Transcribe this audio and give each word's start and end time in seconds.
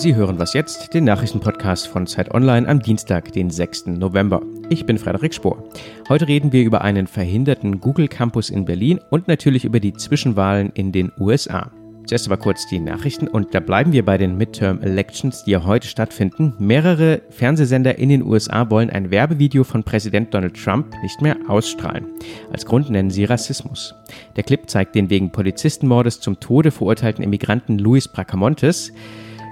Sie 0.00 0.14
hören 0.14 0.38
was 0.38 0.54
jetzt, 0.54 0.94
den 0.94 1.04
Nachrichtenpodcast 1.04 1.86
von 1.86 2.06
Zeit 2.06 2.32
Online 2.32 2.66
am 2.66 2.80
Dienstag, 2.80 3.32
den 3.32 3.50
6. 3.50 3.88
November. 3.88 4.40
Ich 4.70 4.86
bin 4.86 4.96
Frederik 4.96 5.34
Spohr. 5.34 5.62
Heute 6.08 6.26
reden 6.26 6.54
wir 6.54 6.62
über 6.62 6.80
einen 6.80 7.06
verhinderten 7.06 7.82
Google 7.82 8.08
Campus 8.08 8.48
in 8.48 8.64
Berlin 8.64 8.98
und 9.10 9.28
natürlich 9.28 9.66
über 9.66 9.78
die 9.78 9.92
Zwischenwahlen 9.92 10.70
in 10.72 10.90
den 10.90 11.12
USA. 11.20 11.70
Zuerst 12.06 12.26
aber 12.26 12.38
kurz 12.38 12.66
die 12.66 12.80
Nachrichten 12.80 13.28
und 13.28 13.54
da 13.54 13.60
bleiben 13.60 13.92
wir 13.92 14.02
bei 14.02 14.16
den 14.16 14.38
Midterm 14.38 14.80
Elections, 14.80 15.44
die 15.44 15.50
ja 15.50 15.64
heute 15.66 15.86
stattfinden. 15.86 16.54
Mehrere 16.58 17.20
Fernsehsender 17.28 17.98
in 17.98 18.08
den 18.08 18.22
USA 18.24 18.70
wollen 18.70 18.88
ein 18.88 19.10
Werbevideo 19.10 19.64
von 19.64 19.84
Präsident 19.84 20.32
Donald 20.32 20.56
Trump 20.56 20.94
nicht 21.02 21.20
mehr 21.20 21.36
ausstrahlen. 21.46 22.06
Als 22.50 22.64
Grund 22.64 22.88
nennen 22.88 23.10
sie 23.10 23.24
Rassismus. 23.24 23.94
Der 24.36 24.44
Clip 24.44 24.62
zeigt 24.70 24.94
den 24.94 25.10
wegen 25.10 25.30
Polizistenmordes 25.30 26.20
zum 26.20 26.40
Tode 26.40 26.70
verurteilten 26.70 27.22
Immigranten 27.22 27.78
Luis 27.78 28.08
Bracamontes. 28.08 28.94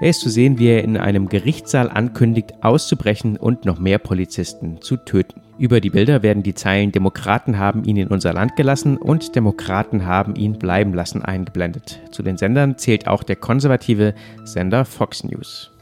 Er 0.01 0.11
ist 0.11 0.21
zu 0.21 0.31
sehen, 0.31 0.59
wie 0.61 0.69
er 0.69 0.85
in 0.85 0.97
einem 0.97 1.29
Gerichtssaal 1.29 1.91
ankündigt, 1.91 2.63
auszubrechen 2.63 3.37
und 3.37 3.65
noch 3.65 3.81
mehr 3.81 3.99
Polizisten 3.99 4.81
zu 4.81 4.97
töten. 4.97 5.43
Über 5.59 5.81
die 5.81 5.91
Bilder 5.91 6.23
werden 6.23 6.45
die 6.45 6.55
Zeilen 6.55 6.93
Demokraten 6.93 7.59
haben 7.59 7.83
ihn 7.83 7.97
in 7.97 8.07
unser 8.07 8.33
Land 8.33 8.55
gelassen 8.55 8.97
und 8.97 9.35
Demokraten 9.35 10.07
haben 10.07 10.37
ihn 10.37 10.57
bleiben 10.57 10.95
lassen 10.95 11.25
eingeblendet. 11.25 12.01
Zu 12.13 12.23
den 12.23 12.37
Sendern 12.37 12.79
zählt 12.79 13.09
auch 13.09 13.25
der 13.25 13.37
konservative 13.37 14.15
Sender 14.45 14.85
Fox 14.85 15.25
News. 15.25 15.73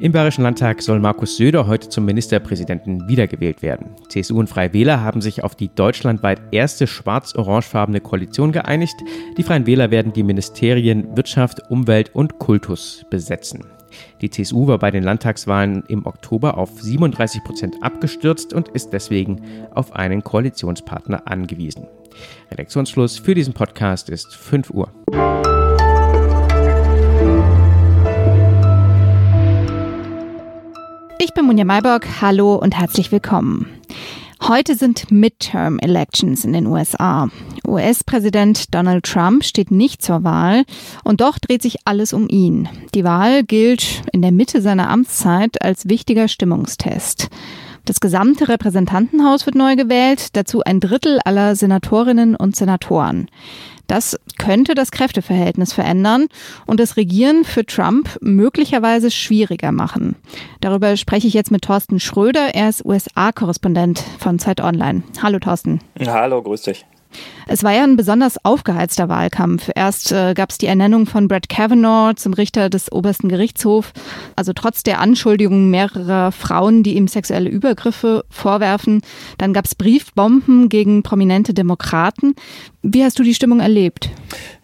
Im 0.00 0.12
Bayerischen 0.12 0.42
Landtag 0.44 0.80
soll 0.80 1.00
Markus 1.00 1.36
Söder 1.36 1.66
heute 1.66 1.88
zum 1.88 2.04
Ministerpräsidenten 2.04 3.08
wiedergewählt 3.08 3.62
werden. 3.62 3.96
CSU 4.08 4.38
und 4.38 4.48
Freie 4.48 4.72
Wähler 4.72 5.02
haben 5.02 5.20
sich 5.20 5.42
auf 5.42 5.56
die 5.56 5.74
deutschlandweit 5.74 6.40
erste 6.52 6.86
schwarz-orangefarbene 6.86 8.00
Koalition 8.00 8.52
geeinigt. 8.52 8.94
Die 9.36 9.42
Freien 9.42 9.66
Wähler 9.66 9.90
werden 9.90 10.12
die 10.12 10.22
Ministerien 10.22 11.16
Wirtschaft, 11.16 11.68
Umwelt 11.68 12.14
und 12.14 12.38
Kultus 12.38 13.04
besetzen. 13.10 13.64
Die 14.20 14.30
CSU 14.30 14.68
war 14.68 14.78
bei 14.78 14.92
den 14.92 15.02
Landtagswahlen 15.02 15.82
im 15.88 16.06
Oktober 16.06 16.58
auf 16.58 16.80
37 16.80 17.42
Prozent 17.42 17.74
abgestürzt 17.82 18.52
und 18.52 18.68
ist 18.68 18.90
deswegen 18.90 19.42
auf 19.72 19.96
einen 19.96 20.22
Koalitionspartner 20.22 21.26
angewiesen. 21.26 21.88
Redaktionsschluss 22.52 23.18
für 23.18 23.34
diesen 23.34 23.52
Podcast 23.52 24.10
ist 24.10 24.36
5 24.36 24.70
Uhr. 24.70 24.92
Ich 31.20 31.34
bin 31.34 31.46
Munja 31.46 31.64
Mayborg. 31.64 32.06
Hallo 32.20 32.54
und 32.54 32.78
herzlich 32.78 33.10
willkommen. 33.10 33.66
Heute 34.40 34.76
sind 34.76 35.10
Midterm 35.10 35.80
Elections 35.80 36.44
in 36.44 36.52
den 36.52 36.66
USA. 36.68 37.28
US-Präsident 37.66 38.72
Donald 38.72 39.04
Trump 39.04 39.42
steht 39.42 39.72
nicht 39.72 40.00
zur 40.00 40.22
Wahl 40.22 40.62
und 41.02 41.20
doch 41.20 41.40
dreht 41.40 41.62
sich 41.62 41.78
alles 41.84 42.12
um 42.12 42.28
ihn. 42.28 42.68
Die 42.94 43.02
Wahl 43.02 43.42
gilt 43.42 44.02
in 44.12 44.22
der 44.22 44.30
Mitte 44.30 44.62
seiner 44.62 44.90
Amtszeit 44.90 45.60
als 45.60 45.88
wichtiger 45.88 46.28
Stimmungstest. 46.28 47.30
Das 47.84 47.98
gesamte 47.98 48.48
Repräsentantenhaus 48.48 49.44
wird 49.44 49.56
neu 49.56 49.74
gewählt, 49.74 50.36
dazu 50.36 50.62
ein 50.62 50.78
Drittel 50.78 51.18
aller 51.24 51.56
Senatorinnen 51.56 52.36
und 52.36 52.54
Senatoren. 52.54 53.28
Das 53.88 54.20
könnte 54.38 54.74
das 54.74 54.92
Kräfteverhältnis 54.92 55.72
verändern 55.72 56.26
und 56.66 56.78
das 56.78 56.96
Regieren 56.96 57.44
für 57.44 57.64
Trump 57.64 58.18
möglicherweise 58.20 59.10
schwieriger 59.10 59.72
machen. 59.72 60.14
Darüber 60.60 60.96
spreche 60.96 61.26
ich 61.26 61.34
jetzt 61.34 61.50
mit 61.50 61.62
Thorsten 61.62 61.98
Schröder. 61.98 62.54
Er 62.54 62.68
ist 62.68 62.84
USA-Korrespondent 62.84 64.04
von 64.18 64.38
Zeit 64.38 64.60
Online. 64.60 65.02
Hallo 65.22 65.38
Thorsten. 65.38 65.80
Hallo, 66.06 66.42
grüß 66.42 66.62
dich. 66.62 66.84
Es 67.46 67.64
war 67.64 67.72
ja 67.72 67.82
ein 67.82 67.96
besonders 67.96 68.44
aufgeheizter 68.44 69.08
Wahlkampf. 69.08 69.70
Erst 69.74 70.12
äh, 70.12 70.34
gab 70.34 70.50
es 70.50 70.58
die 70.58 70.66
Ernennung 70.66 71.06
von 71.06 71.28
Brett 71.28 71.48
Kavanaugh 71.48 72.14
zum 72.14 72.34
Richter 72.34 72.68
des 72.68 72.92
obersten 72.92 73.28
Gerichtshofs. 73.28 73.92
Also 74.36 74.52
trotz 74.52 74.82
der 74.82 75.00
Anschuldigungen 75.00 75.70
mehrerer 75.70 76.32
Frauen, 76.32 76.82
die 76.82 76.96
ihm 76.96 77.08
sexuelle 77.08 77.48
Übergriffe 77.48 78.24
vorwerfen. 78.28 79.02
Dann 79.38 79.52
gab 79.52 79.64
es 79.64 79.74
Briefbomben 79.74 80.68
gegen 80.68 81.02
prominente 81.02 81.54
Demokraten. 81.54 82.34
Wie 82.82 83.02
hast 83.02 83.18
du 83.18 83.22
die 83.22 83.34
Stimmung 83.34 83.60
erlebt? 83.60 84.10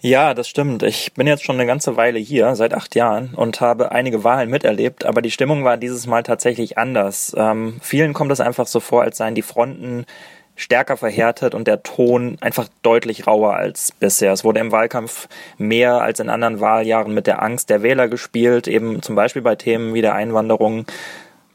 Ja, 0.00 0.34
das 0.34 0.48
stimmt. 0.48 0.82
Ich 0.82 1.14
bin 1.14 1.26
jetzt 1.26 1.44
schon 1.44 1.56
eine 1.56 1.66
ganze 1.66 1.96
Weile 1.96 2.18
hier, 2.18 2.54
seit 2.54 2.74
acht 2.74 2.94
Jahren, 2.94 3.34
und 3.34 3.60
habe 3.60 3.90
einige 3.90 4.22
Wahlen 4.22 4.50
miterlebt, 4.50 5.04
aber 5.04 5.20
die 5.20 5.30
Stimmung 5.30 5.64
war 5.64 5.76
dieses 5.76 6.06
Mal 6.06 6.22
tatsächlich 6.22 6.78
anders. 6.78 7.34
Ähm, 7.36 7.78
vielen 7.80 8.12
kommt 8.12 8.30
es 8.30 8.40
einfach 8.40 8.66
so 8.66 8.80
vor, 8.80 9.02
als 9.02 9.16
seien 9.16 9.34
die 9.34 9.42
Fronten 9.42 10.04
stärker 10.56 10.96
verhärtet 10.96 11.54
und 11.54 11.66
der 11.66 11.82
Ton 11.82 12.38
einfach 12.40 12.68
deutlich 12.82 13.26
rauer 13.26 13.54
als 13.54 13.92
bisher. 13.92 14.32
Es 14.32 14.44
wurde 14.44 14.60
im 14.60 14.72
Wahlkampf 14.72 15.28
mehr 15.58 16.00
als 16.02 16.20
in 16.20 16.28
anderen 16.28 16.60
Wahljahren 16.60 17.12
mit 17.12 17.26
der 17.26 17.42
Angst 17.42 17.70
der 17.70 17.82
Wähler 17.82 18.08
gespielt, 18.08 18.68
eben 18.68 19.02
zum 19.02 19.16
Beispiel 19.16 19.42
bei 19.42 19.56
Themen 19.56 19.94
wie 19.94 20.02
der 20.02 20.14
Einwanderung. 20.14 20.86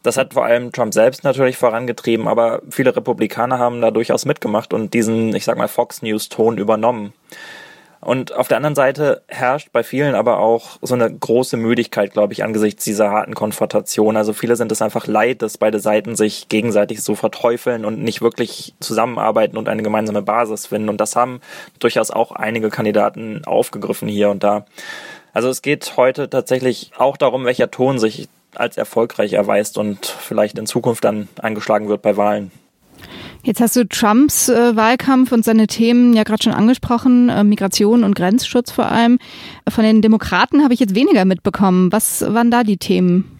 Das 0.04 0.18
hat 0.18 0.34
vor 0.34 0.46
allem 0.46 0.72
Trump 0.72 0.94
selbst 0.94 1.24
natürlich 1.24 1.58
vorangetrieben, 1.58 2.28
aber 2.28 2.62
viele 2.70 2.96
Republikaner 2.96 3.60
haben 3.60 3.82
da 3.82 3.92
durchaus 3.92 4.26
mitgemacht 4.26 4.74
und 4.74 4.94
diesen, 4.94 5.36
ich 5.36 5.44
sag 5.44 5.58
mal, 5.58 5.68
Fox 5.68 6.02
News 6.02 6.30
Ton 6.30 6.58
übernommen. 6.58 7.14
Und 8.02 8.34
auf 8.34 8.48
der 8.48 8.58
anderen 8.58 8.76
Seite 8.76 9.24
herrscht 9.28 9.70
bei 9.74 9.84
vielen 9.84 10.16
aber 10.16 10.40
auch 10.40 10.78
so 10.82 10.96
eine 10.96 11.12
große 11.12 11.58
Müdigkeit, 11.58 12.14
glaube 12.14 12.32
ich, 12.32 12.46
angesichts 12.46 12.86
dieser 12.86 13.12
harten 13.12 13.36
Konfrontation. 13.36 14.16
Also 14.16 14.32
viele 14.32 14.56
sind 14.56 14.72
es 14.72 14.82
einfach 14.82 15.06
leid, 15.06 15.42
dass 15.42 15.58
beide 15.58 15.80
Seiten 15.80 16.16
sich 16.16 16.48
gegenseitig 16.48 17.04
so 17.04 17.16
verteufeln 17.16 17.84
und 17.84 18.02
nicht 18.02 18.22
wirklich 18.22 18.74
zusammenarbeiten 18.80 19.58
und 19.58 19.68
eine 19.68 19.84
gemeinsame 19.84 20.22
Basis 20.22 20.68
finden. 20.68 20.88
Und 20.88 21.02
das 21.02 21.18
haben 21.18 21.42
durchaus 21.80 22.10
auch 22.10 22.32
einige 22.32 22.70
Kandidaten 22.70 23.42
aufgegriffen 23.46 24.08
hier 24.08 24.30
und 24.30 24.44
da. 24.44 24.66
Also 25.34 25.50
es 25.50 25.62
geht 25.62 25.98
heute 25.98 26.30
tatsächlich 26.30 26.92
auch 26.98 27.18
darum, 27.18 27.44
welcher 27.44 27.70
Ton 27.70 28.00
sich 28.00 28.30
als 28.56 28.78
erfolgreich 28.78 29.34
erweist 29.34 29.78
und 29.78 30.06
vielleicht 30.06 30.58
in 30.58 30.66
Zukunft 30.66 31.04
dann 31.04 31.28
eingeschlagen 31.42 31.90
wird 31.90 32.02
bei 32.02 32.18
Wahlen. 32.18 32.52
Jetzt 33.44 33.62
hast 33.62 33.76
du 33.76 33.88
Trumps 33.88 34.50
äh, 34.50 34.76
Wahlkampf 34.76 35.32
und 35.32 35.46
seine 35.46 35.68
Themen 35.68 36.14
ja 36.14 36.24
gerade 36.24 36.44
schon 36.44 36.54
angesprochen, 36.54 37.30
äh, 37.30 37.44
Migration 37.44 38.04
und 38.04 38.16
Grenzschutz 38.16 38.72
vor 38.72 38.92
allem. 38.92 39.18
Von 39.68 39.84
den 39.84 40.02
Demokraten 40.02 40.64
habe 40.64 40.74
ich 40.74 40.80
jetzt 40.80 40.96
weniger 40.96 41.26
mitbekommen. 41.26 41.92
Was 41.92 42.22
waren 42.22 42.52
da 42.52 42.64
die 42.64 42.78
Themen? 42.78 43.39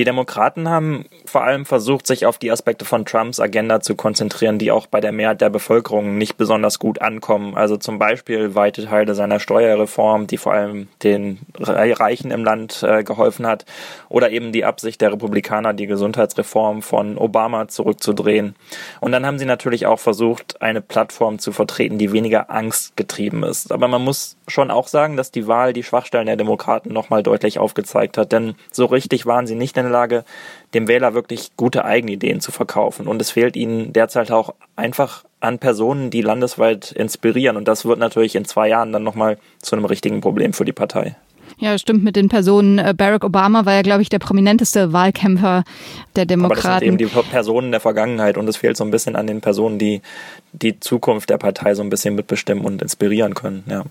Die 0.00 0.04
Demokraten 0.04 0.70
haben 0.70 1.04
vor 1.26 1.44
allem 1.44 1.66
versucht, 1.66 2.06
sich 2.06 2.24
auf 2.24 2.38
die 2.38 2.50
Aspekte 2.50 2.86
von 2.86 3.04
Trumps 3.04 3.38
Agenda 3.38 3.80
zu 3.80 3.94
konzentrieren, 3.94 4.58
die 4.58 4.70
auch 4.70 4.86
bei 4.86 4.98
der 4.98 5.12
Mehrheit 5.12 5.42
der 5.42 5.50
Bevölkerung 5.50 6.16
nicht 6.16 6.38
besonders 6.38 6.78
gut 6.78 7.02
ankommen. 7.02 7.54
Also 7.54 7.76
zum 7.76 7.98
Beispiel 7.98 8.54
weite 8.54 8.86
Teile 8.86 9.14
seiner 9.14 9.40
Steuerreform, 9.40 10.26
die 10.26 10.38
vor 10.38 10.54
allem 10.54 10.88
den 11.02 11.40
Reichen 11.58 12.30
im 12.30 12.44
Land 12.44 12.82
äh, 12.82 13.04
geholfen 13.04 13.46
hat, 13.46 13.66
oder 14.08 14.30
eben 14.30 14.52
die 14.52 14.64
Absicht 14.64 15.02
der 15.02 15.12
Republikaner, 15.12 15.74
die 15.74 15.86
Gesundheitsreform 15.86 16.80
von 16.80 17.18
Obama 17.18 17.68
zurückzudrehen. 17.68 18.56
Und 19.00 19.12
dann 19.12 19.26
haben 19.26 19.38
sie 19.38 19.44
natürlich 19.44 19.84
auch 19.84 20.00
versucht, 20.00 20.62
eine 20.62 20.80
Plattform 20.80 21.38
zu 21.38 21.52
vertreten, 21.52 21.98
die 21.98 22.10
weniger 22.10 22.48
angstgetrieben 22.48 23.42
ist. 23.42 23.70
Aber 23.70 23.86
man 23.86 24.02
muss 24.02 24.38
schon 24.48 24.70
auch 24.70 24.88
sagen, 24.88 25.18
dass 25.18 25.30
die 25.30 25.46
Wahl 25.46 25.74
die 25.74 25.82
Schwachstellen 25.82 26.24
der 26.24 26.36
Demokraten 26.36 26.90
nochmal 26.90 27.22
deutlich 27.22 27.58
aufgezeigt 27.58 28.16
hat, 28.16 28.32
denn 28.32 28.54
so 28.72 28.86
richtig 28.86 29.26
waren 29.26 29.46
sie 29.46 29.56
nicht 29.56 29.76
in 29.76 29.89
der 29.90 30.00
Lage, 30.00 30.24
dem 30.74 30.88
Wähler 30.88 31.14
wirklich 31.14 31.50
gute 31.56 31.84
Eigenideen 31.84 32.40
zu 32.40 32.52
verkaufen. 32.52 33.06
Und 33.06 33.20
es 33.20 33.30
fehlt 33.30 33.56
ihnen 33.56 33.92
derzeit 33.92 34.30
auch 34.30 34.54
einfach 34.76 35.24
an 35.40 35.58
Personen, 35.58 36.10
die 36.10 36.22
landesweit 36.22 36.92
inspirieren. 36.92 37.56
Und 37.56 37.66
das 37.66 37.84
wird 37.84 37.98
natürlich 37.98 38.36
in 38.36 38.44
zwei 38.44 38.68
Jahren 38.68 38.92
dann 38.92 39.02
nochmal 39.02 39.38
zu 39.60 39.74
einem 39.74 39.84
richtigen 39.84 40.20
Problem 40.20 40.52
für 40.52 40.64
die 40.64 40.72
Partei. 40.72 41.16
Ja, 41.58 41.76
stimmt 41.78 42.04
mit 42.04 42.16
den 42.16 42.28
Personen. 42.28 42.78
Äh, 42.78 42.94
Barack 42.96 43.24
Obama 43.24 43.66
war 43.66 43.74
ja, 43.74 43.82
glaube 43.82 44.02
ich, 44.02 44.08
der 44.08 44.18
prominenteste 44.18 44.92
Wahlkämpfer 44.92 45.64
der 46.16 46.24
Demokraten. 46.24 46.60
Aber 46.60 46.70
das 46.70 46.80
sind 46.80 46.88
eben 46.88 46.98
die 46.98 47.30
Personen 47.30 47.70
der 47.70 47.80
Vergangenheit 47.80 48.38
und 48.38 48.48
es 48.48 48.56
fehlt 48.56 48.76
so 48.76 48.84
ein 48.84 48.90
bisschen 48.90 49.16
an 49.16 49.26
den 49.26 49.40
Personen, 49.40 49.78
die 49.78 50.00
die 50.52 50.80
Zukunft 50.80 51.28
der 51.28 51.38
Partei 51.38 51.74
so 51.74 51.82
ein 51.82 51.90
bisschen 51.90 52.14
mitbestimmen 52.14 52.64
und 52.64 52.80
inspirieren 52.82 53.34
können. 53.34 53.64
Ja. 53.68 53.84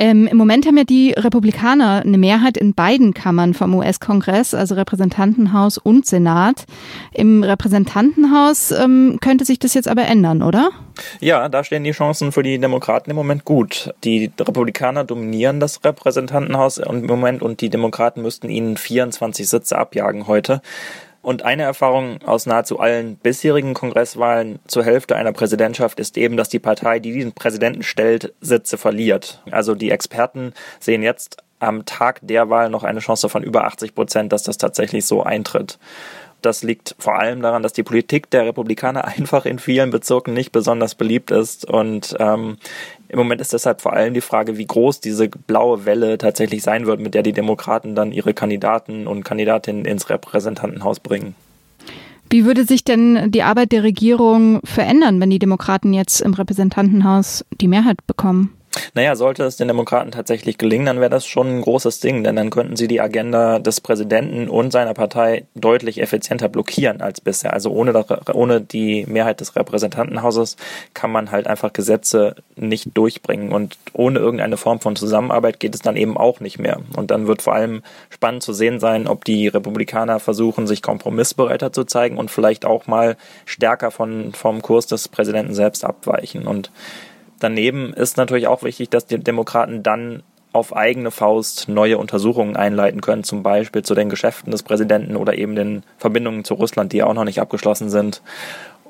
Ähm, 0.00 0.28
Im 0.28 0.36
Moment 0.36 0.64
haben 0.64 0.76
ja 0.76 0.84
die 0.84 1.10
Republikaner 1.10 2.02
eine 2.06 2.18
Mehrheit 2.18 2.56
in 2.56 2.72
beiden 2.72 3.14
Kammern 3.14 3.52
vom 3.52 3.74
US-Kongress, 3.74 4.54
also 4.54 4.76
Repräsentantenhaus 4.76 5.76
und 5.76 6.06
Senat. 6.06 6.66
Im 7.12 7.42
Repräsentantenhaus 7.42 8.70
ähm, 8.70 9.18
könnte 9.20 9.44
sich 9.44 9.58
das 9.58 9.74
jetzt 9.74 9.88
aber 9.88 10.02
ändern, 10.02 10.42
oder? 10.44 10.70
Ja, 11.18 11.48
da 11.48 11.64
stehen 11.64 11.82
die 11.82 11.90
Chancen 11.90 12.30
für 12.30 12.44
die 12.44 12.60
Demokraten 12.60 13.10
im 13.10 13.16
Moment 13.16 13.44
gut. 13.44 13.92
Die 14.04 14.30
Republikaner 14.38 15.02
dominieren 15.02 15.58
das 15.58 15.84
Repräsentantenhaus 15.84 16.78
im 16.78 17.06
Moment 17.06 17.42
und 17.42 17.60
die 17.60 17.68
Demokraten 17.68 18.22
müssten 18.22 18.48
ihnen 18.50 18.76
24 18.76 19.48
Sitze 19.48 19.76
abjagen 19.76 20.28
heute. 20.28 20.62
Und 21.20 21.42
eine 21.42 21.64
Erfahrung 21.64 22.22
aus 22.24 22.46
nahezu 22.46 22.78
allen 22.78 23.16
bisherigen 23.16 23.74
Kongresswahlen 23.74 24.60
zur 24.66 24.84
Hälfte 24.84 25.16
einer 25.16 25.32
Präsidentschaft 25.32 25.98
ist 26.00 26.16
eben, 26.16 26.36
dass 26.36 26.48
die 26.48 26.60
Partei, 26.60 27.00
die 27.00 27.12
diesen 27.12 27.32
Präsidenten 27.32 27.82
stellt, 27.82 28.32
Sitze 28.40 28.78
verliert. 28.78 29.42
Also 29.50 29.74
die 29.74 29.90
Experten 29.90 30.52
sehen 30.78 31.02
jetzt 31.02 31.42
am 31.60 31.84
Tag 31.84 32.20
der 32.22 32.50
Wahl 32.50 32.70
noch 32.70 32.84
eine 32.84 33.00
Chance 33.00 33.28
von 33.28 33.42
über 33.42 33.64
80 33.64 33.94
Prozent, 33.94 34.32
dass 34.32 34.44
das 34.44 34.58
tatsächlich 34.58 35.06
so 35.06 35.22
eintritt. 35.22 35.78
Das 36.42 36.62
liegt 36.62 36.94
vor 36.98 37.18
allem 37.18 37.42
daran, 37.42 37.62
dass 37.62 37.72
die 37.72 37.82
Politik 37.82 38.30
der 38.30 38.46
Republikaner 38.46 39.04
einfach 39.06 39.44
in 39.44 39.58
vielen 39.58 39.90
Bezirken 39.90 40.34
nicht 40.34 40.52
besonders 40.52 40.94
beliebt 40.94 41.30
ist. 41.30 41.68
Und 41.68 42.16
ähm, 42.20 42.58
im 43.08 43.18
Moment 43.18 43.40
ist 43.40 43.52
deshalb 43.52 43.80
vor 43.80 43.92
allem 43.92 44.14
die 44.14 44.20
Frage, 44.20 44.56
wie 44.56 44.66
groß 44.66 45.00
diese 45.00 45.28
blaue 45.28 45.84
Welle 45.84 46.18
tatsächlich 46.18 46.62
sein 46.62 46.86
wird, 46.86 47.00
mit 47.00 47.14
der 47.14 47.22
die 47.22 47.32
Demokraten 47.32 47.94
dann 47.94 48.12
ihre 48.12 48.34
Kandidaten 48.34 49.06
und 49.06 49.24
Kandidatinnen 49.24 49.84
ins 49.84 50.10
Repräsentantenhaus 50.10 51.00
bringen. 51.00 51.34
Wie 52.30 52.44
würde 52.44 52.64
sich 52.64 52.84
denn 52.84 53.30
die 53.30 53.42
Arbeit 53.42 53.72
der 53.72 53.82
Regierung 53.82 54.60
verändern, 54.62 55.18
wenn 55.20 55.30
die 55.30 55.38
Demokraten 55.38 55.94
jetzt 55.94 56.20
im 56.20 56.34
Repräsentantenhaus 56.34 57.44
die 57.60 57.68
Mehrheit 57.68 58.06
bekommen? 58.06 58.57
Naja, 58.94 59.16
sollte 59.16 59.44
es 59.44 59.56
den 59.56 59.68
Demokraten 59.68 60.10
tatsächlich 60.10 60.58
gelingen, 60.58 60.86
dann 60.86 61.00
wäre 61.00 61.10
das 61.10 61.26
schon 61.26 61.58
ein 61.58 61.62
großes 61.62 62.00
Ding, 62.00 62.24
denn 62.24 62.36
dann 62.36 62.50
könnten 62.50 62.76
sie 62.76 62.88
die 62.88 63.00
Agenda 63.00 63.58
des 63.58 63.80
Präsidenten 63.80 64.48
und 64.48 64.72
seiner 64.72 64.94
Partei 64.94 65.44
deutlich 65.54 66.00
effizienter 66.00 66.48
blockieren 66.48 67.00
als 67.00 67.20
bisher. 67.20 67.52
Also 67.52 67.70
ohne, 67.70 68.04
ohne 68.32 68.60
die 68.60 69.06
Mehrheit 69.06 69.40
des 69.40 69.56
Repräsentantenhauses 69.56 70.56
kann 70.94 71.10
man 71.10 71.30
halt 71.30 71.46
einfach 71.46 71.72
Gesetze 71.72 72.36
nicht 72.56 72.96
durchbringen 72.96 73.52
und 73.52 73.76
ohne 73.92 74.18
irgendeine 74.18 74.56
Form 74.56 74.80
von 74.80 74.96
Zusammenarbeit 74.96 75.60
geht 75.60 75.74
es 75.74 75.82
dann 75.82 75.96
eben 75.96 76.16
auch 76.16 76.40
nicht 76.40 76.58
mehr. 76.58 76.80
Und 76.96 77.10
dann 77.10 77.26
wird 77.26 77.42
vor 77.42 77.54
allem 77.54 77.82
spannend 78.10 78.42
zu 78.42 78.52
sehen 78.52 78.80
sein, 78.80 79.06
ob 79.06 79.24
die 79.24 79.48
Republikaner 79.48 80.20
versuchen, 80.20 80.66
sich 80.66 80.82
kompromissbereiter 80.82 81.72
zu 81.72 81.84
zeigen 81.84 82.18
und 82.18 82.30
vielleicht 82.30 82.64
auch 82.64 82.86
mal 82.86 83.16
stärker 83.44 83.90
von, 83.90 84.32
vom 84.32 84.62
Kurs 84.62 84.86
des 84.86 85.08
Präsidenten 85.08 85.54
selbst 85.54 85.84
abweichen. 85.84 86.46
Und 86.46 86.70
Daneben 87.40 87.92
ist 87.92 88.16
natürlich 88.16 88.46
auch 88.46 88.62
wichtig, 88.62 88.90
dass 88.90 89.06
die 89.06 89.18
Demokraten 89.18 89.82
dann 89.82 90.22
auf 90.52 90.74
eigene 90.74 91.10
Faust 91.10 91.68
neue 91.68 91.98
Untersuchungen 91.98 92.56
einleiten 92.56 93.00
können, 93.00 93.22
zum 93.22 93.42
Beispiel 93.42 93.82
zu 93.82 93.94
den 93.94 94.08
Geschäften 94.08 94.50
des 94.50 94.62
Präsidenten 94.62 95.16
oder 95.16 95.36
eben 95.36 95.54
den 95.54 95.82
Verbindungen 95.98 96.44
zu 96.44 96.54
Russland, 96.54 96.92
die 96.92 97.02
auch 97.02 97.14
noch 97.14 97.24
nicht 97.24 97.40
abgeschlossen 97.40 97.90
sind. 97.90 98.22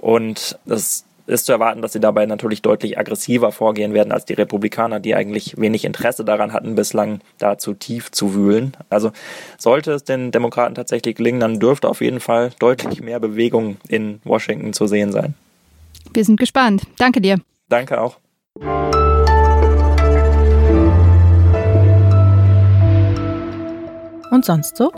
Und 0.00 0.58
es 0.66 1.04
ist 1.26 1.46
zu 1.46 1.52
erwarten, 1.52 1.82
dass 1.82 1.92
sie 1.92 2.00
dabei 2.00 2.24
natürlich 2.24 2.62
deutlich 2.62 2.98
aggressiver 2.98 3.52
vorgehen 3.52 3.92
werden 3.92 4.12
als 4.12 4.24
die 4.24 4.32
Republikaner, 4.32 4.98
die 4.98 5.14
eigentlich 5.14 5.60
wenig 5.60 5.84
Interesse 5.84 6.24
daran 6.24 6.52
hatten, 6.52 6.74
bislang 6.74 7.20
da 7.38 7.58
zu 7.58 7.74
tief 7.74 8.10
zu 8.10 8.34
wühlen. 8.34 8.72
Also 8.88 9.12
sollte 9.58 9.92
es 9.92 10.04
den 10.04 10.30
Demokraten 10.30 10.74
tatsächlich 10.74 11.16
gelingen, 11.16 11.40
dann 11.40 11.60
dürfte 11.60 11.88
auf 11.88 12.00
jeden 12.00 12.20
Fall 12.20 12.52
deutlich 12.58 13.02
mehr 13.02 13.20
Bewegung 13.20 13.76
in 13.88 14.20
Washington 14.24 14.72
zu 14.72 14.86
sehen 14.86 15.12
sein. 15.12 15.34
Wir 16.14 16.24
sind 16.24 16.40
gespannt. 16.40 16.84
Danke 16.96 17.20
dir. 17.20 17.36
Danke 17.68 18.00
auch. 18.00 18.16
Und 24.30 24.44
sonst 24.44 24.76
so? 24.76 24.92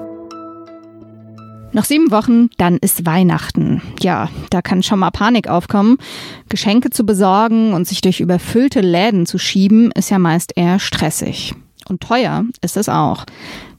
Noch 1.73 1.85
sieben 1.85 2.11
Wochen, 2.11 2.51
dann 2.59 2.79
ist 2.79 3.07
Weihnachten. 3.07 3.81
Ja, 4.01 4.29
da 4.51 4.61
kann 4.61 4.83
schon 4.83 4.99
mal 4.99 5.12
Panik 5.12 5.49
aufkommen. 5.49 5.99
Geschenke 6.49 6.91
zu 6.91 7.07
besorgen 7.07 7.75
und 7.75 7.87
sich 7.87 8.01
durch 8.01 8.21
überfüllte 8.21 8.81
Läden 8.81 9.25
zu 9.25 9.39
schieben, 9.39 9.93
ist 9.93 10.11
ja 10.11 10.19
meist 10.19 10.53
eher 10.57 10.81
stressig. 10.81 11.55
Und 11.89 12.01
teuer 12.01 12.45
ist 12.61 12.77
es 12.77 12.89
auch. 12.89 13.25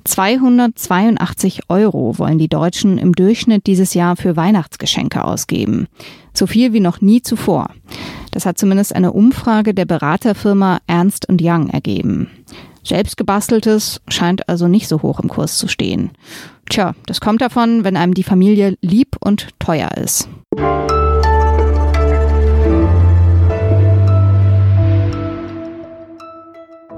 282 0.05 1.69
Euro 1.69 2.17
wollen 2.17 2.37
die 2.37 2.47
Deutschen 2.47 2.97
im 2.97 3.13
Durchschnitt 3.13 3.67
dieses 3.67 3.93
Jahr 3.93 4.15
für 4.15 4.35
Weihnachtsgeschenke 4.35 5.23
ausgeben. 5.23 5.87
So 6.33 6.47
viel 6.47 6.73
wie 6.73 6.79
noch 6.79 7.01
nie 7.01 7.21
zuvor. 7.21 7.69
Das 8.31 8.45
hat 8.45 8.57
zumindest 8.57 8.95
eine 8.95 9.11
Umfrage 9.11 9.73
der 9.73 9.85
Beraterfirma 9.85 10.79
Ernst 10.87 11.27
Young 11.41 11.69
ergeben. 11.69 12.29
Selbstgebasteltes 12.83 14.01
scheint 14.07 14.49
also 14.49 14.67
nicht 14.67 14.87
so 14.87 15.01
hoch 15.01 15.19
im 15.19 15.29
Kurs 15.29 15.57
zu 15.57 15.67
stehen. 15.67 16.11
Tja, 16.69 16.95
das 17.05 17.21
kommt 17.21 17.41
davon, 17.41 17.83
wenn 17.83 17.97
einem 17.97 18.13
die 18.13 18.23
Familie 18.23 18.77
lieb 18.81 19.17
und 19.19 19.49
teuer 19.59 19.91
ist. 19.97 20.29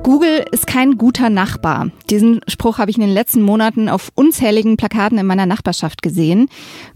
Google 0.03 0.43
ist 0.51 0.67
kein 0.67 0.97
guter 0.97 1.29
Nachbar. 1.29 1.87
Diesen 2.09 2.41
Spruch 2.49 2.77
habe 2.77 2.91
ich 2.91 2.97
in 2.97 3.03
den 3.03 3.13
letzten 3.13 3.41
Monaten 3.41 3.87
auf 3.87 4.11
unzähligen 4.15 4.75
Plakaten 4.75 5.17
in 5.17 5.25
meiner 5.25 5.45
Nachbarschaft 5.45 6.01
gesehen. 6.01 6.49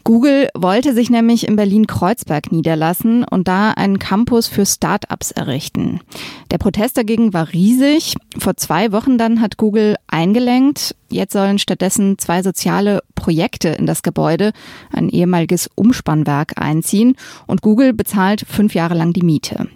Google 0.04 0.50
wollte 0.54 0.94
sich 0.94 1.09
nämlich 1.09 1.48
in 1.48 1.56
Berlin-Kreuzberg 1.56 2.51
niederlassen 2.51 3.24
und 3.24 3.48
da 3.48 3.71
einen 3.71 3.98
Campus 3.98 4.48
für 4.48 4.65
Start-ups 4.65 5.31
errichten. 5.31 6.01
Der 6.51 6.57
Protest 6.57 6.98
dagegen 6.98 7.33
war 7.33 7.54
riesig. 7.54 8.15
Vor 8.38 8.57
zwei 8.57 8.92
Wochen 8.92 9.18
dann 9.18 9.39
hat 9.39 9.56
Google 9.56 9.95
eingelenkt. 10.07 10.94
Jetzt 11.10 11.31
sollen 11.31 11.60
stattdessen 11.60 12.18
zwei 12.18 12.44
soziale 12.44 13.00
Projekte 13.15 13.69
in 13.69 13.86
das 13.86 14.03
Gebäude, 14.03 14.51
ein 14.92 15.07
ehemaliges 15.07 15.69
Umspannwerk, 15.75 16.62
einziehen 16.62 17.15
und 17.48 17.62
Google 17.62 17.94
bezahlt 17.94 18.44
fünf 18.45 18.75
Jahre 18.75 18.95
lang 18.95 19.13
die 19.13 19.24
Miete. 19.24 19.69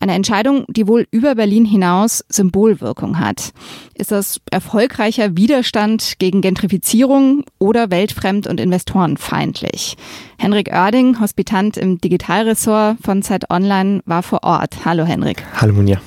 Eine 0.00 0.14
Entscheidung, 0.14 0.64
die 0.68 0.86
wohl 0.86 1.06
über 1.10 1.34
Berlin 1.34 1.64
hinaus 1.64 2.24
Symbolwirkung 2.28 3.18
hat. 3.18 3.52
Ist 3.94 4.12
das 4.12 4.40
erfolgreicher 4.50 5.36
Widerstand 5.36 6.14
gegen 6.18 6.40
Gentrifizierung 6.40 7.44
oder 7.58 7.90
weltfremd 7.90 8.46
und 8.46 8.60
investorenfeindlich? 8.60 9.96
Henrik 10.38 10.70
Oerding, 10.72 11.20
Hospitant 11.20 11.76
im 11.76 12.00
Digitalressort 12.00 12.98
von 13.02 13.22
Zeit 13.22 13.50
Online, 13.50 14.00
war 14.06 14.22
vor 14.22 14.44
Ort. 14.44 14.84
Hallo 14.84 15.04
Henrik. 15.04 15.42
Hallo 15.60 15.74
Munja. 15.74 16.00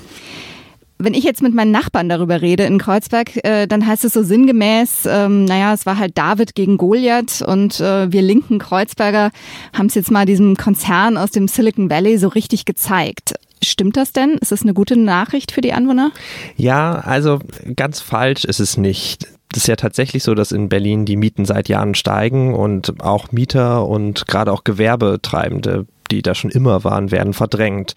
Wenn 1.04 1.16
ich 1.16 1.24
jetzt 1.24 1.42
mit 1.42 1.56
meinen 1.56 1.72
Nachbarn 1.72 2.10
darüber 2.10 2.42
rede 2.42 2.64
in 2.64 2.78
Kreuzberg, 2.78 3.44
äh, 3.44 3.66
dann 3.66 3.88
heißt 3.88 4.06
es 4.06 4.14
so 4.14 4.22
sinngemäß, 4.22 5.08
ähm, 5.08 5.46
naja, 5.46 5.74
es 5.74 5.88
war 5.88 5.98
halt 5.98 6.16
David 6.16 6.54
gegen 6.54 6.78
Goliath 6.78 7.42
und 7.42 7.80
äh, 7.80 8.12
wir 8.12 8.22
linken 8.22 8.60
Kreuzberger 8.60 9.32
haben 9.74 9.88
es 9.88 9.96
jetzt 9.96 10.12
mal 10.12 10.28
diesem 10.28 10.56
Konzern 10.58 11.18
aus 11.18 11.32
dem 11.32 11.48
Silicon 11.48 11.90
Valley 11.90 12.20
so 12.20 12.28
richtig 12.28 12.66
gezeigt. 12.66 13.34
Stimmt 13.64 13.98
das 13.98 14.12
denn? 14.12 14.38
Ist 14.40 14.52
das 14.52 14.64
eine 14.64 14.74
gute 14.74 14.98
Nachricht 14.98 15.52
für 15.52 15.62
die 15.62 15.74
Anwohner? 15.74 16.12
Ja, 16.58 16.94
also 16.94 17.40
ganz 17.76 18.02
falsch 18.02 18.46
ist 18.46 18.60
es 18.60 18.78
nicht. 18.78 19.28
Es 19.52 19.60
ist 19.60 19.68
ja 19.68 19.76
tatsächlich 19.76 20.24
so, 20.24 20.34
dass 20.34 20.52
in 20.52 20.70
Berlin 20.70 21.06
die 21.06 21.18
Mieten 21.18 21.46
seit 21.46 21.70
Jahren 21.70 21.94
steigen 21.94 22.56
und 22.56 23.02
auch 23.02 23.32
Mieter 23.32 23.88
und 23.88 24.28
gerade 24.28 24.52
auch 24.52 24.64
Gewerbetreibende 24.64 25.86
die 26.12 26.22
da 26.22 26.36
schon 26.36 26.52
immer 26.52 26.84
waren, 26.84 27.12
werden 27.12 27.34
verdrängt. 27.34 27.96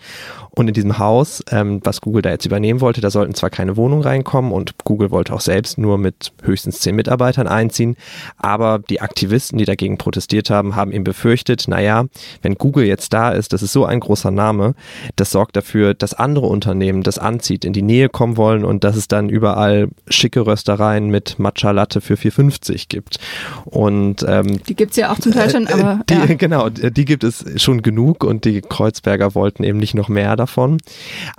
Und 0.54 0.68
in 0.68 0.74
diesem 0.74 0.98
Haus, 0.98 1.42
ähm, 1.50 1.80
was 1.82 2.00
Google 2.00 2.22
da 2.22 2.30
jetzt 2.30 2.46
übernehmen 2.46 2.80
wollte, 2.80 3.00
da 3.00 3.10
sollten 3.10 3.34
zwar 3.34 3.50
keine 3.50 3.76
Wohnungen 3.76 4.02
reinkommen 4.02 4.52
und 4.52 4.74
Google 4.84 5.10
wollte 5.10 5.34
auch 5.34 5.40
selbst 5.40 5.78
nur 5.78 5.98
mit 5.98 6.32
höchstens 6.42 6.78
zehn 6.78 6.94
Mitarbeitern 6.94 7.48
einziehen, 7.48 7.96
aber 8.36 8.78
die 8.78 9.00
Aktivisten, 9.00 9.58
die 9.58 9.64
dagegen 9.64 9.98
protestiert 9.98 10.50
haben, 10.50 10.76
haben 10.76 10.92
eben 10.92 11.02
befürchtet, 11.02 11.66
naja, 11.66 12.04
wenn 12.42 12.54
Google 12.54 12.86
jetzt 12.86 13.12
da 13.12 13.30
ist, 13.30 13.52
das 13.52 13.62
ist 13.62 13.72
so 13.72 13.84
ein 13.84 13.98
großer 13.98 14.30
Name, 14.30 14.74
das 15.16 15.30
sorgt 15.32 15.56
dafür, 15.56 15.94
dass 15.94 16.14
andere 16.14 16.46
Unternehmen 16.46 17.02
das 17.02 17.18
anzieht, 17.18 17.64
in 17.64 17.72
die 17.72 17.82
Nähe 17.82 18.08
kommen 18.08 18.36
wollen 18.36 18.64
und 18.64 18.84
dass 18.84 18.94
es 18.94 19.08
dann 19.08 19.28
überall 19.28 19.88
schicke 20.08 20.46
Röstereien 20.46 21.08
mit 21.08 21.38
Matcha 21.38 21.72
Latte 21.72 22.00
für 22.00 22.14
4,50 22.14 22.86
gibt. 22.88 23.18
Und 23.64 24.24
ähm, 24.28 24.60
die 24.68 24.76
gibt's 24.76 24.96
ja 24.96 25.10
auch 25.10 25.18
zum 25.18 25.32
Teil 25.32 25.50
schon, 25.50 25.66
aber 25.66 26.00
die, 26.08 26.14
ja. 26.14 26.26
genau, 26.36 26.68
die 26.68 27.04
gibt 27.04 27.24
es 27.24 27.44
schon 27.56 27.82
genug 27.82 28.22
und 28.22 28.44
die 28.44 28.60
Kreuzberger 28.60 29.34
wollten 29.34 29.64
eben 29.64 29.78
nicht 29.78 29.94
noch 29.94 30.08
mehr 30.08 30.36
davon. 30.44 30.78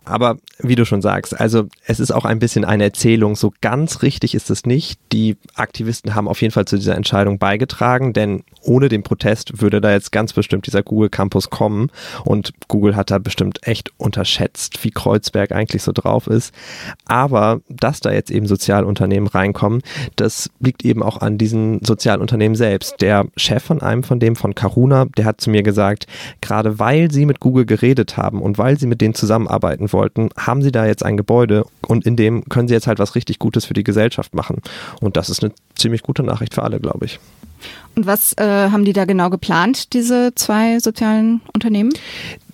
Aber 0.04 0.38
wie 0.60 0.76
du 0.76 0.86
schon 0.86 1.02
sagst, 1.02 1.40
also 1.40 1.68
es 1.86 2.00
ist 2.00 2.12
auch 2.12 2.26
ein 2.26 2.40
bisschen 2.40 2.66
eine 2.66 2.86
Erzählung. 2.86 3.36
So 3.36 3.54
ganz 3.62 4.02
richtig 4.02 4.36
ist 4.36 4.50
es 4.50 4.66
nicht. 4.66 5.00
Die 5.12 5.38
Aktivisten 5.56 6.16
haben 6.16 6.28
auf 6.28 6.42
jeden 6.42 6.52
Fall 6.52 6.66
zu 6.66 6.78
dieser 6.78 6.96
Entscheidung 6.96 7.40
beigetragen, 7.40 8.14
denn 8.14 8.44
ohne 8.62 8.90
den 8.90 9.04
Protest 9.04 9.62
würde 9.62 9.82
da 9.82 9.92
jetzt 9.92 10.12
ganz 10.12 10.34
bestimmt 10.34 10.66
dieser 10.66 10.82
Google 10.84 11.10
Campus 11.10 11.50
kommen. 11.50 11.92
Und 12.24 12.54
Google 12.68 12.96
hat 12.96 13.12
da 13.12 13.20
bestimmt 13.20 13.68
echt 13.68 13.92
unterschätzt, 13.98 14.84
wie 14.84 14.92
Kreuzberg 14.92 15.52
eigentlich 15.52 15.84
so 15.84 15.92
drauf 15.92 16.28
ist. 16.28 16.54
Aber 17.06 17.62
dass 17.70 18.00
da 18.00 18.12
jetzt 18.12 18.32
eben 18.32 18.48
Sozialunternehmen 18.48 19.28
reinkommen, 19.28 19.82
das 20.16 20.50
liegt 20.60 20.84
eben 20.84 21.04
auch 21.04 21.22
an 21.22 21.38
diesen 21.38 21.84
Sozialunternehmen 21.84 22.56
selbst. 22.56 23.02
Der 23.02 23.26
Chef 23.38 23.64
von 23.64 23.82
einem 23.82 24.04
von 24.04 24.20
dem, 24.20 24.36
von 24.36 24.56
Karuna, 24.56 25.06
der 25.18 25.26
hat 25.26 25.42
zu 25.42 25.50
mir 25.50 25.64
gesagt, 25.64 26.08
gerade 26.42 26.80
weil 26.80 27.12
sie 27.12 27.26
mit 27.26 27.40
Google 27.40 27.66
geredet 27.66 28.18
haben 28.18 28.42
und 28.42 28.58
weil 28.58 28.80
sie 28.80 28.88
mit 28.96 29.02
denen 29.02 29.14
zusammenarbeiten 29.14 29.92
wollten, 29.92 30.30
haben 30.38 30.62
sie 30.62 30.72
da 30.72 30.86
jetzt 30.86 31.04
ein 31.04 31.18
Gebäude 31.18 31.66
und 31.86 32.06
in 32.06 32.16
dem 32.16 32.46
können 32.46 32.70
sie 32.70 32.74
jetzt 32.74 32.88
halt 32.88 32.98
was 32.98 33.16
richtig 33.16 33.40
Gutes 33.40 33.66
für 33.66 33.74
die 33.74 33.84
Gesellschaft 33.84 34.34
machen. 34.34 34.62
Und 35.02 35.18
das 35.18 35.30
ist 35.30 35.44
eine 35.44 35.52
ziemlich 35.76 36.02
gute 36.02 36.24
Nachricht 36.24 36.54
für 36.54 36.64
alle, 36.64 36.80
glaube 36.80 37.06
ich. 37.06 37.20
Und 37.96 38.06
was 38.06 38.34
äh, 38.38 38.70
haben 38.70 38.86
die 38.86 38.94
da 38.94 39.04
genau 39.06 39.30
geplant, 39.30 39.94
diese 39.94 40.34
zwei 40.36 40.80
sozialen 40.80 41.42
Unternehmen? 41.54 41.92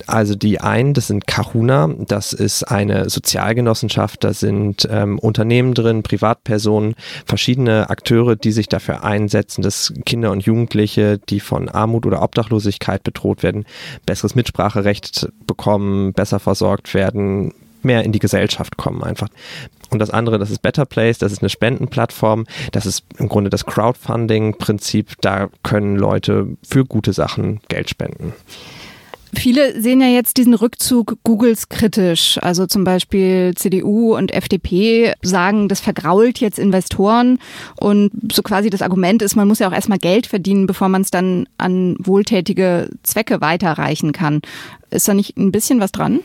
Also 0.07 0.35
die 0.35 0.61
einen, 0.61 0.93
das 0.93 1.07
sind 1.07 1.27
Kahuna, 1.27 1.89
das 2.07 2.33
ist 2.33 2.63
eine 2.63 3.09
Sozialgenossenschaft, 3.09 4.23
da 4.23 4.33
sind 4.33 4.87
ähm, 4.89 5.19
Unternehmen 5.19 5.73
drin, 5.73 6.03
Privatpersonen, 6.03 6.95
verschiedene 7.25 7.89
Akteure, 7.89 8.35
die 8.35 8.51
sich 8.51 8.67
dafür 8.67 9.03
einsetzen, 9.03 9.61
dass 9.61 9.93
Kinder 10.05 10.31
und 10.31 10.45
Jugendliche, 10.45 11.17
die 11.17 11.39
von 11.39 11.69
Armut 11.69 12.05
oder 12.05 12.21
Obdachlosigkeit 12.21 13.03
bedroht 13.03 13.43
werden, 13.43 13.65
besseres 14.05 14.35
Mitspracherecht 14.35 15.29
bekommen, 15.47 16.13
besser 16.13 16.39
versorgt 16.39 16.93
werden, 16.93 17.53
mehr 17.83 18.03
in 18.03 18.11
die 18.11 18.19
Gesellschaft 18.19 18.77
kommen 18.77 19.03
einfach. 19.03 19.29
Und 19.89 19.99
das 19.99 20.09
andere, 20.09 20.39
das 20.39 20.49
ist 20.49 20.61
Better 20.61 20.85
Place, 20.85 21.17
das 21.17 21.31
ist 21.31 21.41
eine 21.41 21.49
Spendenplattform, 21.49 22.45
das 22.71 22.85
ist 22.85 23.03
im 23.17 23.27
Grunde 23.27 23.49
das 23.49 23.65
Crowdfunding-Prinzip, 23.65 25.15
da 25.21 25.49
können 25.63 25.97
Leute 25.97 26.55
für 26.63 26.85
gute 26.85 27.13
Sachen 27.13 27.59
Geld 27.67 27.89
spenden. 27.89 28.33
Viele 29.33 29.79
sehen 29.81 30.01
ja 30.01 30.07
jetzt 30.07 30.37
diesen 30.37 30.53
Rückzug 30.53 31.17
Googles 31.23 31.69
kritisch. 31.69 32.37
Also 32.41 32.65
zum 32.67 32.83
Beispiel 32.83 33.53
CDU 33.55 34.15
und 34.15 34.33
FDP 34.33 35.13
sagen, 35.21 35.69
das 35.69 35.79
vergrault 35.79 36.39
jetzt 36.39 36.59
Investoren. 36.59 37.39
Und 37.79 38.11
so 38.31 38.43
quasi 38.43 38.69
das 38.69 38.81
Argument 38.81 39.21
ist, 39.21 39.35
man 39.35 39.47
muss 39.47 39.59
ja 39.59 39.69
auch 39.69 39.73
erstmal 39.73 39.99
Geld 39.99 40.27
verdienen, 40.27 40.67
bevor 40.67 40.89
man 40.89 41.01
es 41.01 41.11
dann 41.11 41.47
an 41.57 41.95
wohltätige 41.99 42.89
Zwecke 43.03 43.41
weiterreichen 43.41 44.11
kann. 44.11 44.41
Ist 44.89 45.07
da 45.07 45.13
nicht 45.13 45.37
ein 45.37 45.51
bisschen 45.51 45.79
was 45.79 45.91
dran? 45.91 46.19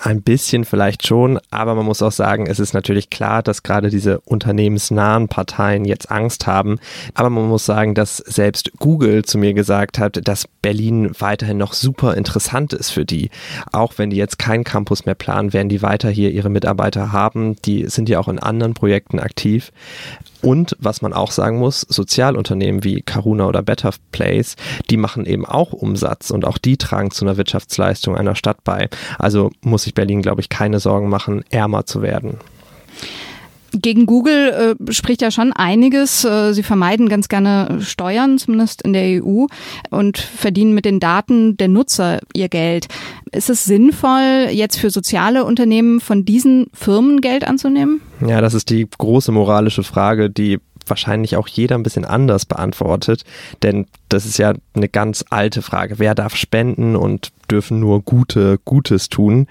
Ein 0.00 0.22
bisschen 0.22 0.64
vielleicht 0.64 1.06
schon, 1.06 1.38
aber 1.50 1.74
man 1.74 1.84
muss 1.84 2.02
auch 2.02 2.12
sagen, 2.12 2.46
es 2.46 2.58
ist 2.58 2.72
natürlich 2.74 3.10
klar, 3.10 3.42
dass 3.42 3.62
gerade 3.62 3.90
diese 3.90 4.20
unternehmensnahen 4.20 5.28
Parteien 5.28 5.84
jetzt 5.84 6.10
Angst 6.10 6.46
haben. 6.46 6.78
Aber 7.14 7.30
man 7.30 7.48
muss 7.48 7.66
sagen, 7.66 7.94
dass 7.94 8.18
selbst 8.18 8.72
Google 8.78 9.24
zu 9.24 9.38
mir 9.38 9.54
gesagt 9.54 9.98
hat, 9.98 10.26
dass 10.26 10.48
Berlin 10.62 11.12
weiterhin 11.18 11.58
noch 11.58 11.72
super 11.72 12.14
interessant 12.14 12.72
ist 12.72 12.90
für 12.90 13.04
die. 13.04 13.30
Auch 13.72 13.94
wenn 13.96 14.10
die 14.10 14.16
jetzt 14.16 14.38
keinen 14.38 14.64
Campus 14.64 15.04
mehr 15.04 15.14
planen, 15.14 15.52
werden 15.52 15.68
die 15.68 15.82
weiter 15.82 16.10
hier 16.10 16.30
ihre 16.30 16.50
Mitarbeiter 16.50 17.12
haben. 17.12 17.56
Die 17.64 17.88
sind 17.88 18.08
ja 18.08 18.18
auch 18.18 18.28
in 18.28 18.38
anderen 18.38 18.74
Projekten 18.74 19.18
aktiv. 19.18 19.72
Und 20.42 20.76
was 20.78 21.02
man 21.02 21.12
auch 21.12 21.32
sagen 21.32 21.58
muss, 21.58 21.80
Sozialunternehmen 21.80 22.84
wie 22.84 23.02
Caruna 23.02 23.46
oder 23.46 23.62
Better 23.62 23.90
Place, 24.12 24.56
die 24.90 24.96
machen 24.96 25.26
eben 25.26 25.44
auch 25.44 25.72
Umsatz 25.72 26.30
und 26.30 26.44
auch 26.44 26.58
die 26.58 26.76
tragen 26.76 27.10
zu 27.10 27.24
einer 27.24 27.36
Wirtschaftsleistung 27.36 28.16
einer 28.16 28.36
Stadt 28.36 28.62
bei. 28.62 28.88
Also 29.18 29.50
muss 29.66 29.82
sich 29.82 29.94
Berlin, 29.94 30.22
glaube 30.22 30.40
ich, 30.40 30.48
keine 30.48 30.80
Sorgen 30.80 31.08
machen, 31.08 31.44
ärmer 31.50 31.84
zu 31.84 32.02
werden. 32.02 32.38
Gegen 33.72 34.06
Google 34.06 34.76
äh, 34.88 34.92
spricht 34.92 35.20
ja 35.20 35.30
schon 35.30 35.52
einiges. 35.52 36.24
Äh, 36.24 36.54
sie 36.54 36.62
vermeiden 36.62 37.08
ganz 37.08 37.28
gerne 37.28 37.80
Steuern, 37.82 38.38
zumindest 38.38 38.80
in 38.82 38.94
der 38.94 39.22
EU, 39.22 39.46
und 39.90 40.18
verdienen 40.18 40.72
mit 40.72 40.84
den 40.86 40.98
Daten 41.00 41.56
der 41.56 41.68
Nutzer 41.68 42.20
ihr 42.32 42.48
Geld. 42.48 42.86
Ist 43.32 43.50
es 43.50 43.64
sinnvoll, 43.64 44.48
jetzt 44.50 44.78
für 44.78 44.88
soziale 44.88 45.44
Unternehmen 45.44 46.00
von 46.00 46.24
diesen 46.24 46.68
Firmen 46.72 47.20
Geld 47.20 47.46
anzunehmen? 47.46 48.00
Ja, 48.26 48.40
das 48.40 48.54
ist 48.54 48.70
die 48.70 48.86
große 48.96 49.32
moralische 49.32 49.82
Frage, 49.82 50.30
die 50.30 50.58
wahrscheinlich 50.86 51.36
auch 51.36 51.48
jeder 51.48 51.76
ein 51.76 51.82
bisschen 51.82 52.04
anders 52.04 52.46
beantwortet, 52.46 53.24
denn 53.62 53.86
das 54.08 54.26
ist 54.26 54.38
ja 54.38 54.54
eine 54.74 54.88
ganz 54.88 55.24
alte 55.30 55.62
Frage. 55.62 55.98
Wer 55.98 56.14
darf 56.14 56.36
spenden 56.36 56.96
und 56.96 57.32
dürfen 57.50 57.80
nur 57.80 58.02
Gute 58.02 58.58
Gutes 58.64 59.08
tun? 59.08 59.46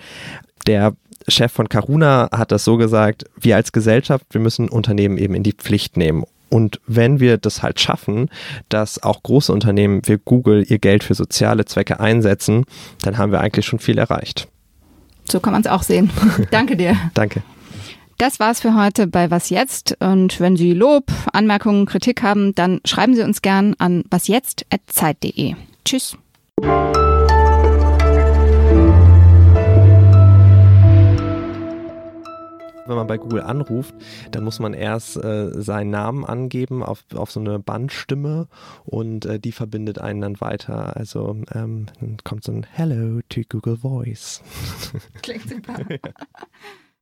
Der 0.68 0.94
Chef 1.28 1.52
von 1.52 1.70
Caruna 1.70 2.30
hat 2.32 2.52
das 2.52 2.64
so 2.64 2.78
gesagt, 2.78 3.26
wir 3.40 3.56
als 3.56 3.72
Gesellschaft, 3.72 4.26
wir 4.32 4.42
müssen 4.42 4.70
Unternehmen 4.70 5.18
eben 5.18 5.34
in 5.34 5.44
die 5.44 5.54
Pflicht 5.54 5.98
nehmen. 5.98 6.24
Und 6.50 6.80
wenn 6.86 7.20
wir 7.20 7.38
das 7.38 7.64
halt 7.64 7.80
schaffen, 7.80 8.30
dass 8.70 9.02
auch 9.02 9.24
große 9.24 9.52
Unternehmen 9.52 10.02
wie 10.06 10.18
Google 10.24 10.64
ihr 10.68 10.80
Geld 10.80 11.04
für 11.04 11.16
soziale 11.16 11.66
Zwecke 11.66 12.00
einsetzen, 12.00 12.66
dann 13.02 13.18
haben 13.18 13.32
wir 13.32 13.42
eigentlich 13.42 13.66
schon 13.66 13.80
viel 13.80 13.98
erreicht. 13.98 14.48
So 15.30 15.40
kann 15.40 15.54
man 15.54 15.62
es 15.62 15.68
auch 15.68 15.84
sehen. 15.84 16.12
Danke 16.52 16.78
dir. 16.78 16.96
Danke. 17.14 17.42
Das 18.18 18.40
war's 18.40 18.62
für 18.62 18.76
heute 18.76 19.08
bei 19.08 19.30
Was 19.30 19.50
jetzt? 19.50 19.98
Und 20.02 20.40
wenn 20.40 20.56
Sie 20.56 20.72
Lob, 20.72 21.12
Anmerkungen, 21.34 21.86
Kritik 21.86 22.24
haben, 22.24 22.56
dann 22.56 22.80
schreiben 22.86 23.14
Sie 23.14 23.24
uns 23.24 23.42
gern 23.42 23.76
an 23.78 24.04
wasjetzt.zeit.de. 24.10 25.56
Tschüss. 25.84 26.18
wenn 32.88 32.98
man 32.98 33.08
bei 33.08 33.18
Google 33.18 33.42
anruft, 33.42 33.96
dann 34.30 34.44
muss 34.44 34.60
man 34.60 34.76
erst 34.76 35.18
äh, 35.18 35.50
seinen 35.60 35.90
Namen 35.90 36.24
angeben 36.24 36.84
auf, 36.84 37.04
auf 37.16 37.32
so 37.32 37.40
eine 37.40 37.58
Bandstimme 37.58 38.48
und 38.86 39.26
äh, 39.26 39.40
die 39.40 39.52
verbindet 39.52 39.98
einen 39.98 40.22
dann 40.22 40.40
weiter. 40.40 40.96
Also 40.96 41.36
ähm, 41.54 41.88
dann 42.00 42.18
kommt 42.24 42.44
so 42.44 42.52
ein 42.52 42.64
Hello 42.72 43.22
to 43.28 43.42
Google 43.50 43.78
Voice. 43.78 44.44
Klingt 45.24 45.50
super. 45.50 45.80
ja. 45.90 45.98